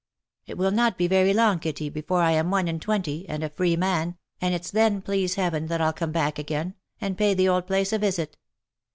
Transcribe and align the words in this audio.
"It 0.47 0.57
will 0.57 0.71
not 0.71 0.97
be 0.97 1.07
very 1.07 1.31
long, 1.31 1.59
Kitty, 1.59 1.87
before 1.87 2.23
I 2.23 2.31
am 2.31 2.49
one 2.49 2.67
and 2.67 2.81
twenty, 2.81 3.29
and 3.29 3.43
a 3.43 3.51
free 3.51 3.75
man, 3.75 4.17
and 4.41 4.51
it's 4.55 4.71
then, 4.71 4.99
please 5.03 5.35
Heaven, 5.35 5.67
that 5.67 5.79
I'll 5.79 5.93
come 5.93 6.11
back 6.11 6.39
again, 6.39 6.73
and 6.99 7.15
pay 7.19 7.35
the 7.35 7.47
old 7.47 7.67
place 7.67 7.93
a 7.93 7.99
visit. 7.99 8.35